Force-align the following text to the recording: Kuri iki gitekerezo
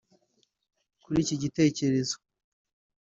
Kuri 1.03 1.17
iki 1.23 1.35
gitekerezo 1.43 2.15